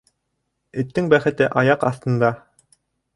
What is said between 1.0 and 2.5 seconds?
бәхете аяҡ аҫтында.